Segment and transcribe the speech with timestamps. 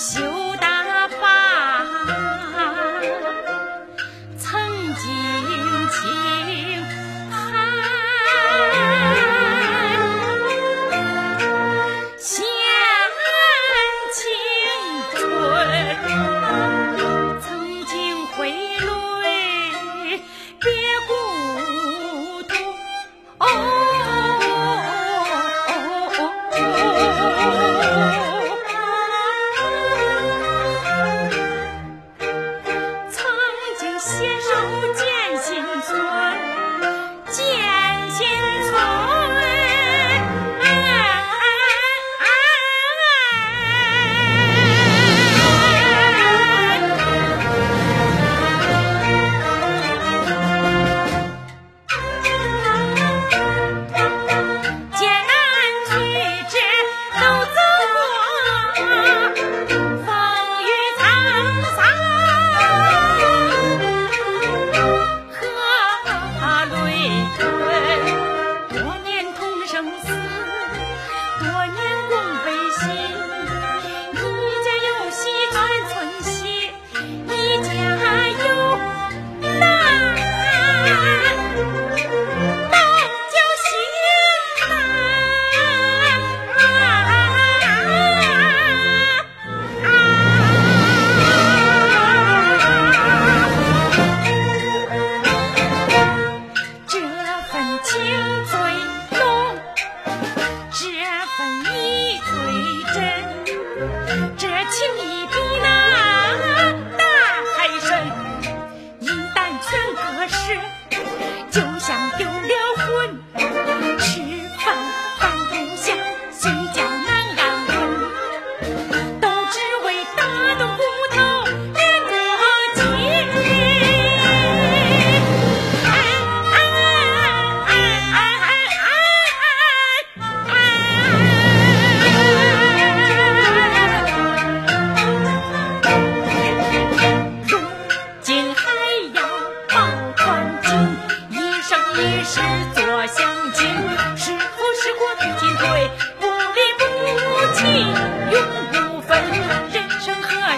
[0.00, 0.29] So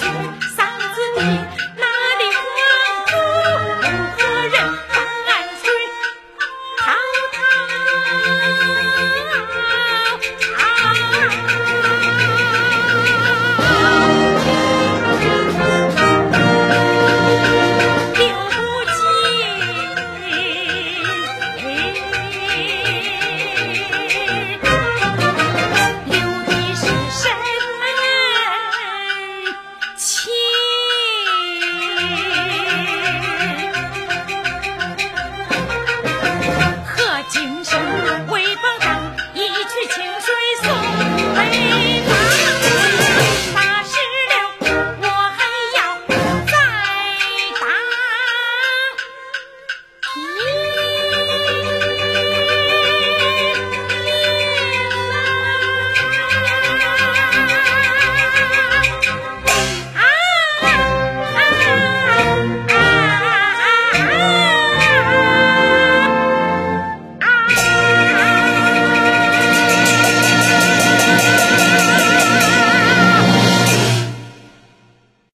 [0.00, 0.43] zoo.